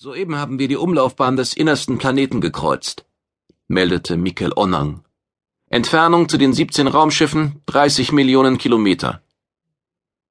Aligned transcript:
Soeben 0.00 0.36
haben 0.36 0.60
wir 0.60 0.68
die 0.68 0.76
Umlaufbahn 0.76 1.36
des 1.36 1.54
innersten 1.54 1.98
Planeten 1.98 2.40
gekreuzt, 2.40 3.04
meldete 3.66 4.16
Mikkel 4.16 4.52
Onnang. 4.54 5.02
Entfernung 5.70 6.28
zu 6.28 6.38
den 6.38 6.52
17 6.52 6.86
Raumschiffen 6.86 7.62
30 7.66 8.12
Millionen 8.12 8.58
Kilometer. 8.58 9.22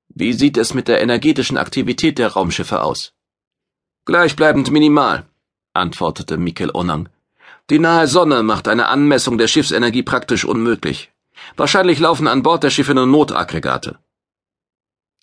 Wie 0.07 0.31
sieht 0.31 0.55
es 0.55 0.73
mit 0.73 0.87
der 0.87 1.01
energetischen 1.01 1.57
Aktivität 1.57 2.17
der 2.17 2.29
Raumschiffe 2.29 2.81
aus? 2.81 3.11
Gleichbleibend 4.05 4.71
minimal, 4.71 5.25
antwortete 5.73 6.37
Mikkel 6.37 6.71
Onnang. 6.73 7.09
Die 7.69 7.79
nahe 7.79 8.07
Sonne 8.07 8.43
macht 8.43 8.69
eine 8.69 8.87
Anmessung 8.87 9.37
der 9.37 9.49
Schiffsenergie 9.49 10.03
praktisch 10.03 10.45
unmöglich. 10.45 11.11
Wahrscheinlich 11.57 11.99
laufen 11.99 12.29
an 12.29 12.41
Bord 12.41 12.63
der 12.63 12.69
Schiffe 12.69 12.95
nur 12.95 13.05
Notaggregate. 13.05 13.99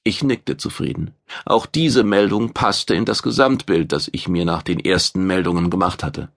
Ich 0.04 0.22
nickte 0.22 0.58
zufrieden. 0.58 1.14
Auch 1.46 1.64
diese 1.64 2.04
Meldung 2.04 2.52
passte 2.52 2.94
in 2.94 3.06
das 3.06 3.22
Gesamtbild, 3.22 3.90
das 3.90 4.10
ich 4.12 4.28
mir 4.28 4.44
nach 4.44 4.62
den 4.62 4.78
ersten 4.78 5.26
Meldungen 5.26 5.70
gemacht 5.70 6.04
hatte. 6.04 6.30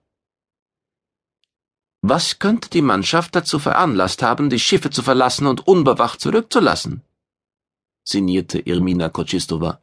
Was 2.00 2.38
könnte 2.38 2.70
die 2.70 2.80
Mannschaft 2.80 3.34
dazu 3.36 3.58
veranlasst 3.58 4.22
haben, 4.22 4.48
die 4.48 4.60
Schiffe 4.60 4.88
zu 4.88 5.02
verlassen 5.02 5.46
und 5.46 5.66
unbewacht 5.66 6.20
zurückzulassen? 6.20 7.02
sinnierte 8.04 8.58
Irmina 8.60 9.10
Koczystova. 9.10 9.82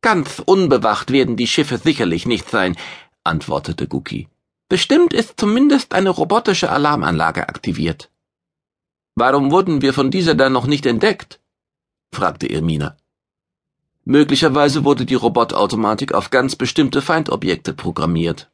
Ganz 0.00 0.42
unbewacht 0.44 1.10
werden 1.12 1.36
die 1.36 1.46
Schiffe 1.46 1.76
sicherlich 1.76 2.24
nicht 2.24 2.48
sein, 2.48 2.76
antwortete 3.24 3.86
Guki. 3.86 4.28
Bestimmt 4.70 5.12
ist 5.12 5.38
zumindest 5.38 5.92
eine 5.92 6.10
robotische 6.10 6.70
Alarmanlage 6.70 7.46
aktiviert. 7.46 8.10
Warum 9.14 9.50
wurden 9.50 9.82
wir 9.82 9.92
von 9.92 10.10
dieser 10.10 10.34
dann 10.34 10.54
noch 10.54 10.66
nicht 10.66 10.86
entdeckt? 10.86 11.40
Fragte 12.14 12.46
Irmina. 12.46 12.96
Möglicherweise 14.04 14.84
wurde 14.84 15.06
die 15.06 15.14
Robotautomatik 15.14 16.12
auf 16.12 16.30
ganz 16.30 16.56
bestimmte 16.56 17.00
Feindobjekte 17.00 17.72
programmiert, 17.72 18.50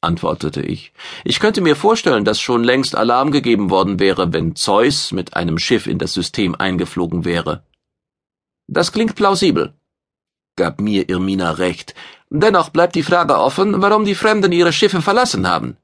antwortete 0.00 0.62
ich. 0.62 0.92
Ich 1.24 1.40
könnte 1.40 1.60
mir 1.60 1.76
vorstellen, 1.76 2.24
dass 2.24 2.40
schon 2.40 2.64
längst 2.64 2.96
Alarm 2.96 3.30
gegeben 3.30 3.70
worden 3.70 3.98
wäre, 4.00 4.32
wenn 4.32 4.56
Zeus 4.56 5.12
mit 5.12 5.36
einem 5.36 5.58
Schiff 5.58 5.86
in 5.86 5.98
das 5.98 6.14
System 6.14 6.54
eingeflogen 6.54 7.24
wäre. 7.24 7.62
Das 8.66 8.92
klingt 8.92 9.14
plausibel, 9.14 9.74
gab 10.56 10.80
mir 10.80 11.08
Irmina 11.08 11.50
recht. 11.52 11.94
Dennoch 12.30 12.70
bleibt 12.70 12.94
die 12.94 13.02
Frage 13.02 13.38
offen, 13.38 13.82
warum 13.82 14.04
die 14.04 14.14
Fremden 14.14 14.52
ihre 14.52 14.72
Schiffe 14.72 15.02
verlassen 15.02 15.46
haben. 15.46 15.76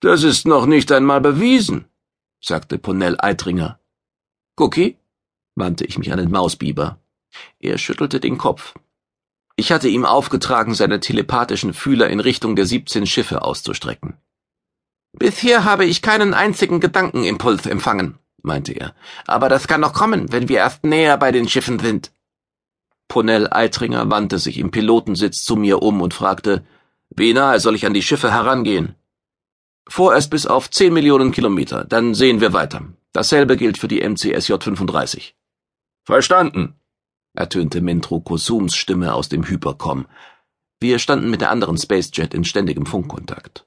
Das 0.00 0.22
ist 0.22 0.46
noch 0.46 0.66
nicht 0.66 0.92
einmal 0.92 1.20
bewiesen, 1.20 1.86
sagte 2.40 2.76
Ponell 2.78 3.16
Eitringer. 3.18 3.78
Cookie? 4.56 4.96
Wandte 5.54 5.84
ich 5.84 5.98
mich 5.98 6.12
an 6.12 6.18
den 6.18 6.30
Mausbiber. 6.30 6.98
Er 7.58 7.78
schüttelte 7.78 8.20
den 8.20 8.38
Kopf. 8.38 8.74
Ich 9.56 9.70
hatte 9.70 9.88
ihm 9.88 10.04
aufgetragen, 10.04 10.74
seine 10.74 11.00
telepathischen 11.00 11.74
Fühler 11.74 12.08
in 12.08 12.20
Richtung 12.20 12.56
der 12.56 12.66
siebzehn 12.66 13.06
Schiffe 13.06 13.42
auszustrecken. 13.42 14.16
Bisher 15.12 15.64
habe 15.64 15.84
ich 15.84 16.00
keinen 16.00 16.32
einzigen 16.32 16.80
Gedankenimpuls 16.80 17.66
empfangen, 17.66 18.18
meinte 18.42 18.72
er. 18.72 18.94
Aber 19.26 19.48
das 19.48 19.68
kann 19.68 19.82
noch 19.82 19.92
kommen, 19.92 20.32
wenn 20.32 20.48
wir 20.48 20.58
erst 20.58 20.84
näher 20.84 21.18
bei 21.18 21.32
den 21.32 21.48
Schiffen 21.48 21.78
sind. 21.78 22.12
Ponell 23.08 23.46
Eitringer 23.52 24.08
wandte 24.10 24.38
sich 24.38 24.56
im 24.56 24.70
Pilotensitz 24.70 25.44
zu 25.44 25.56
mir 25.56 25.82
um 25.82 26.00
und 26.00 26.14
fragte, 26.14 26.64
wie 27.14 27.34
nahe 27.34 27.60
soll 27.60 27.74
ich 27.74 27.84
an 27.84 27.92
die 27.92 28.02
Schiffe 28.02 28.32
herangehen? 28.32 28.94
Vorerst 29.86 30.30
bis 30.30 30.46
auf 30.46 30.70
zehn 30.70 30.94
Millionen 30.94 31.30
Kilometer, 31.30 31.84
dann 31.84 32.14
sehen 32.14 32.40
wir 32.40 32.54
weiter. 32.54 32.84
Dasselbe 33.12 33.58
gilt 33.58 33.76
für 33.76 33.88
die 33.88 34.00
MCSJ 34.00 34.54
35. 34.58 35.34
Verstanden, 36.04 36.74
ertönte 37.32 37.80
Mentro 37.80 38.20
Kosums 38.20 38.74
Stimme 38.74 39.14
aus 39.14 39.28
dem 39.28 39.46
Hypercom. 39.46 40.06
Wir 40.80 40.98
standen 40.98 41.30
mit 41.30 41.40
der 41.40 41.50
anderen 41.50 41.78
Spacejet 41.78 42.34
in 42.34 42.44
ständigem 42.44 42.86
Funkkontakt. 42.86 43.66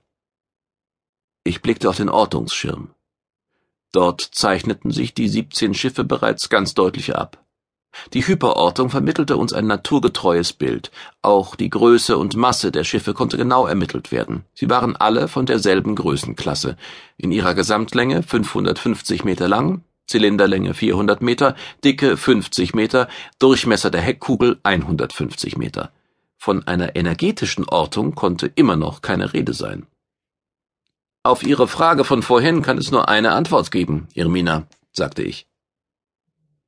Ich 1.45 1.61
blickte 1.61 1.89
auf 1.89 1.95
den 1.95 2.09
Ortungsschirm. 2.09 2.93
Dort 3.93 4.19
zeichneten 4.19 4.91
sich 4.91 5.13
die 5.13 5.29
17 5.29 5.73
Schiffe 5.73 6.03
bereits 6.03 6.49
ganz 6.49 6.73
deutlich 6.73 7.15
ab. 7.15 7.41
Die 8.13 8.27
Hyperortung 8.27 8.89
vermittelte 8.89 9.37
uns 9.37 9.53
ein 9.53 9.67
naturgetreues 9.67 10.51
Bild. 10.51 10.91
Auch 11.21 11.55
die 11.55 11.69
Größe 11.69 12.17
und 12.17 12.35
Masse 12.35 12.73
der 12.73 12.83
Schiffe 12.83 13.13
konnte 13.13 13.37
genau 13.37 13.65
ermittelt 13.65 14.11
werden. 14.11 14.43
Sie 14.53 14.69
waren 14.69 14.97
alle 14.97 15.29
von 15.29 15.45
derselben 15.45 15.95
Größenklasse. 15.95 16.75
In 17.15 17.31
ihrer 17.31 17.53
Gesamtlänge 17.53 18.23
550 18.23 19.23
Meter 19.23 19.47
lang, 19.47 19.85
Zylinderlänge 20.07 20.73
400 20.73 21.21
Meter, 21.21 21.55
Dicke 21.83 22.17
50 22.17 22.75
Meter, 22.75 23.07
Durchmesser 23.39 23.89
der 23.89 24.01
Heckkugel 24.01 24.59
150 24.63 25.57
Meter. 25.57 25.91
Von 26.37 26.67
einer 26.67 26.95
energetischen 26.95 27.67
Ortung 27.67 28.13
konnte 28.13 28.47
immer 28.47 28.75
noch 28.75 29.01
keine 29.01 29.33
Rede 29.33 29.53
sein. 29.53 29.87
Auf 31.23 31.41
Ihre 31.41 31.67
Frage 31.67 32.03
von 32.03 32.21
vorhin 32.21 32.61
kann 32.61 32.77
es 32.77 32.91
nur 32.91 33.09
eine 33.09 33.31
Antwort 33.31 33.71
geben, 33.71 34.07
Irmina, 34.13 34.67
sagte 34.91 35.23
ich. 35.23 35.47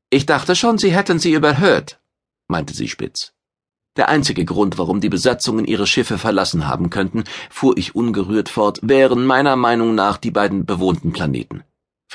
Ich 0.10 0.26
dachte 0.26 0.56
schon, 0.56 0.80
Sie 0.80 0.92
hätten 0.92 1.20
sie 1.20 1.34
überhört, 1.34 2.00
meinte 2.48 2.74
sie 2.74 2.88
spitz. 2.88 3.34
Der 3.98 4.10
einzige 4.10 4.46
Grund, 4.46 4.78
warum 4.78 5.02
die 5.02 5.10
Besatzungen 5.10 5.66
ihre 5.66 5.86
Schiffe 5.86 6.18
verlassen 6.18 6.68
haben 6.68 6.90
könnten, 6.90 7.24
fuhr 7.50 7.78
ich 7.78 7.94
ungerührt 7.94 8.48
fort, 8.48 8.80
wären 8.84 9.26
meiner 9.26 9.56
Meinung 9.56 9.96
nach 9.96 10.18
die 10.18 10.32
beiden 10.32 10.66
bewohnten 10.66 11.12
Planeten. 11.12 11.64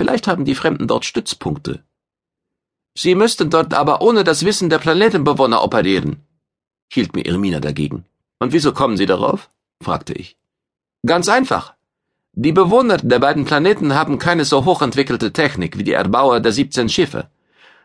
Vielleicht 0.02 0.26
haben 0.26 0.44
die 0.44 0.56
Fremden 0.56 0.88
dort 0.88 1.04
Stützpunkte. 1.04 1.84
Sie 2.98 3.14
müssten 3.14 3.50
dort 3.50 3.72
aber 3.72 4.02
ohne 4.02 4.24
das 4.24 4.44
Wissen 4.44 4.68
der 4.68 4.80
Planetenbewohner 4.80 5.62
operieren, 5.62 6.26
hielt 6.92 7.14
mir 7.14 7.24
Irmina 7.24 7.60
dagegen. 7.60 8.04
Und 8.41 8.52
wieso 8.52 8.72
kommen 8.72 8.96
Sie 8.96 9.06
darauf? 9.06 9.48
fragte 9.80 10.12
ich. 10.12 10.36
Ganz 11.06 11.28
einfach. 11.28 11.74
Die 12.32 12.50
Bewohner 12.50 12.96
der 12.96 13.20
beiden 13.20 13.44
Planeten 13.44 13.94
haben 13.94 14.18
keine 14.18 14.44
so 14.44 14.64
hochentwickelte 14.64 15.32
Technik 15.32 15.78
wie 15.78 15.84
die 15.84 15.92
Erbauer 15.92 16.41
der 16.41 16.50
17 16.50 16.88
Schiffe. 16.88 17.28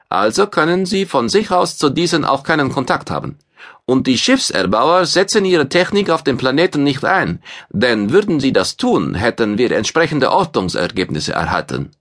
Also 0.09 0.47
können 0.47 0.88
sie 0.88 1.06
von 1.06 1.29
sich 1.29 1.51
aus 1.51 1.77
zu 1.77 1.91
diesen 1.91 2.25
auch 2.25 2.41
keinen 2.41 2.72
Kontakt 2.72 3.11
haben. 3.11 3.38
Und 3.85 4.07
die 4.07 4.17
Schiffserbauer 4.17 5.06
setzen 5.06 5.45
ihre 5.45 5.69
Technik 5.69 6.09
auf 6.09 6.23
dem 6.23 6.38
Planeten 6.38 6.83
nicht 6.83 7.06
ein, 7.06 7.44
denn 7.69 8.11
würden 8.11 8.39
sie 8.39 8.53
das 8.53 8.75
tun, 8.75 9.13
hätten 9.13 9.59
wir 9.59 9.72
entsprechende 9.72 10.31
Ortungsergebnisse 10.31 11.33
erhalten. 11.33 11.91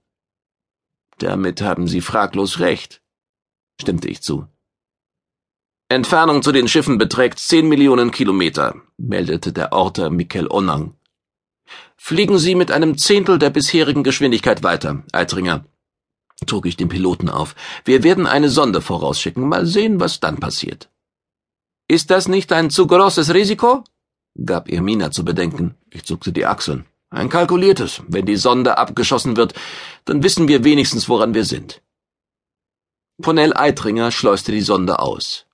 Damit 1.19 1.63
haben 1.63 1.89
Sie 1.89 2.01
fraglos 2.01 2.59
recht, 2.61 3.03
stimmte 3.81 4.09
ich 4.09 4.23
zu. 4.23 4.47
Entfernung 5.89 6.43
zu 6.43 6.53
den 6.53 6.69
Schiffen 6.69 6.99
beträgt 6.99 7.39
zehn 7.39 7.69
Millionen 7.69 8.11
Kilometer, 8.11 8.75
meldete 8.97 9.53
der 9.53 9.73
Orter 9.73 10.11
Mikkel 10.11 10.49
Onnang. 10.49 10.95
Fliegen 11.97 12.39
Sie 12.39 12.55
mit 12.55 12.71
einem 12.71 12.99
Zehntel 12.99 13.39
der 13.39 13.51
bisherigen 13.51 14.03
Geschwindigkeit 14.03 14.63
weiter, 14.63 15.05
Eitringer, 15.13 15.65
trug 16.45 16.67
ich 16.67 16.77
dem 16.77 16.89
Piloten 16.89 17.29
auf. 17.29 17.55
Wir 17.85 18.03
werden 18.03 18.27
eine 18.27 18.51
Sonde 18.51 18.81
vorausschicken, 18.81 19.49
mal 19.49 19.65
sehen, 19.65 20.01
was 20.01 20.21
dann 20.21 20.39
passiert. 20.39 20.91
Ist 21.89 22.11
das 22.11 22.29
nicht 22.29 22.53
ein 22.53 22.71
zu 22.71 22.87
großes 22.87 23.33
Risiko? 23.33 23.85
gab 24.45 24.69
Irmina 24.69 25.11
zu 25.11 25.25
bedenken. 25.25 25.77
Ich 25.91 26.05
zuckte 26.05 26.33
die 26.33 26.45
Achseln. 26.45 26.85
Ein 27.11 27.29
kalkuliertes. 27.29 28.03
Wenn 28.09 28.27
die 28.27 28.37
Sonde 28.37 28.79
abgeschossen 28.79 29.37
wird, 29.37 29.55
dann 30.05 30.23
wissen 30.23 30.49
wir 30.49 30.65
wenigstens, 30.65 31.09
woran 31.09 31.35
wir 31.35 31.45
sind. 31.45 31.83
Ponell 33.23 33.57
Eitringer 33.57 34.11
schleuste 34.11 34.53
die 34.53 34.61
Sonde 34.61 34.99
aus. 34.99 35.47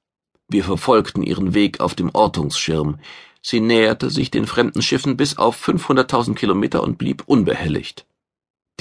Wir 0.49 0.65
verfolgten 0.65 1.23
ihren 1.23 1.55
Weg 1.55 1.81
auf 1.81 1.95
dem 1.95 2.11
Ortungsschirm. 2.13 2.99
Sie 3.41 3.61
näherte 3.61 4.11
sich 4.11 4.31
den 4.31 4.47
fremden 4.47 4.83
Schiffen 4.83 5.17
bis 5.17 5.39
auf 5.39 5.67
500.000 5.67 6.35
Kilometer 6.35 6.83
und 6.83 6.99
blieb 6.99 7.23
unbehelligt. 7.27 8.07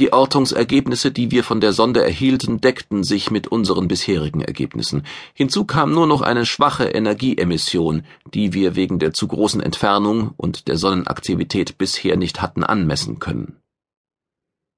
Die 0.01 0.13
Ortungsergebnisse, 0.13 1.11
die 1.11 1.29
wir 1.29 1.43
von 1.43 1.61
der 1.61 1.73
Sonde 1.73 2.03
erhielten, 2.03 2.59
deckten 2.59 3.03
sich 3.03 3.29
mit 3.29 3.49
unseren 3.49 3.87
bisherigen 3.87 4.41
Ergebnissen. 4.41 5.03
Hinzu 5.35 5.63
kam 5.63 5.93
nur 5.93 6.07
noch 6.07 6.21
eine 6.21 6.47
schwache 6.47 6.85
Energieemission, 6.85 8.01
die 8.33 8.51
wir 8.53 8.75
wegen 8.75 8.97
der 8.97 9.13
zu 9.13 9.27
großen 9.27 9.61
Entfernung 9.61 10.33
und 10.37 10.67
der 10.67 10.77
Sonnenaktivität 10.77 11.77
bisher 11.77 12.17
nicht 12.17 12.41
hatten 12.41 12.63
anmessen 12.63 13.19
können. 13.19 13.57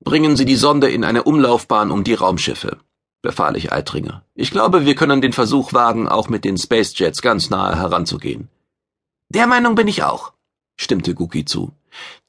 Bringen 0.04 0.36
Sie 0.36 0.44
die 0.44 0.58
Sonde 0.58 0.90
in 0.90 1.06
eine 1.06 1.24
Umlaufbahn 1.24 1.90
um 1.90 2.04
die 2.04 2.16
Raumschiffe, 2.16 2.80
befahl 3.22 3.56
ich 3.56 3.72
Eitringer. 3.72 4.26
Ich 4.36 4.52
glaube, 4.52 4.86
wir 4.86 4.96
können 4.96 5.22
den 5.22 5.31
Versuch 5.31 5.72
wagen, 5.72 6.10
auch 6.10 6.28
mit 6.28 6.44
den 6.44 6.58
Spacejets 6.58 7.22
ganz 7.22 7.50
nahe 7.50 7.78
heranzugehen. 7.78 8.50
Der 9.30 9.48
Meinung 9.48 9.76
bin 9.76 9.88
ich 9.88 10.04
auch, 10.04 10.34
stimmte 10.76 11.16
Guki 11.16 11.46
zu. 11.46 11.72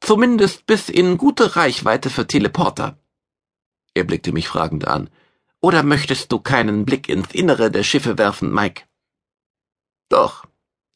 Zumindest 0.01 0.67
bis 0.67 0.89
in 0.89 1.19
gute 1.19 1.57
Reichweite 1.57 2.11
für 2.11 2.27
Teleporter. 2.27 2.99
Er 3.95 4.05
blickte 4.05 4.33
mich 4.33 4.49
fragend 4.49 4.87
an. 4.87 5.11
Oder 5.61 5.83
möchtest 5.83 6.31
du 6.31 6.41
keinen 6.41 6.85
Blick 6.85 7.09
ins 7.09 7.33
Innere 7.33 7.71
der 7.71 7.85
Schiffe 7.85 8.19
werfen, 8.19 8.53
Mike? 8.53 8.83
Doch, 10.09 10.45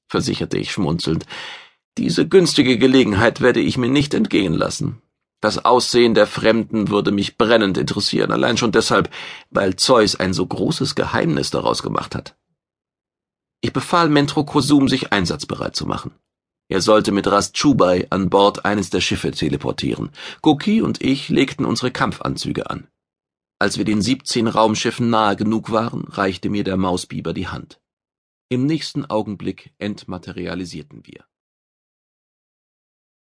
versicherte 0.09 0.59
ich 0.59 0.73
schmunzelnd. 0.73 1.25
Diese 1.97 2.29
günstige 2.29 2.79
Gelegenheit 2.79 3.41
werde 3.41 3.61
ich 3.61 3.79
mir 3.79 3.89
nicht 3.89 4.15
entgehen 4.15 4.55
lassen. 4.55 5.01
Das 5.41 5.65
Aussehen 5.65 6.15
der 6.15 6.27
Fremden 6.27 6.89
würde 6.89 7.13
mich 7.13 7.39
brennend 7.39 7.79
interessieren, 7.79 8.33
allein 8.33 8.57
schon 8.57 8.73
deshalb, 8.73 9.09
weil 9.51 9.77
Zeus 9.77 10.17
ein 10.17 10.33
so 10.33 10.45
großes 10.45 10.95
Geheimnis 10.97 11.51
daraus 11.51 11.83
gemacht 11.83 12.15
hat. 12.15 12.37
Ich 13.61 13.73
befahl 13.73 14.09
Mentro 14.09 14.45
Kosum, 14.45 14.89
sich 14.89 15.13
einsatzbereit 15.13 15.77
zu 15.77 15.87
machen. 15.87 16.13
Er 16.69 16.83
sollte 16.83 17.13
mit 17.13 17.27
Rast 17.27 17.55
Chubai 17.55 18.07
an 18.11 18.29
Bord 18.29 18.67
eines 18.67 18.91
der 18.91 19.01
Schiffe 19.01 19.31
teleportieren. 19.31 20.11
Goki 20.43 20.83
und 20.83 21.03
ich 21.03 21.31
legten 21.31 21.65
unsere 21.65 21.91
Kampfanzüge 21.91 22.69
an. 22.69 22.89
Als 23.59 23.79
wir 23.79 23.85
den 23.85 24.03
17 24.03 24.47
Raumschiffen 24.47 25.09
nahe 25.09 25.35
genug 25.35 25.71
waren, 25.71 26.05
reichte 26.05 26.51
mir 26.51 26.65
der 26.65 26.77
Mausbiber 26.77 27.33
die 27.33 27.49
Hand. 27.49 27.81
Im 28.51 28.67
nächsten 28.67 29.07
Augenblick 29.07 29.73
entmaterialisierten 29.79 31.07
wir. 31.07 31.25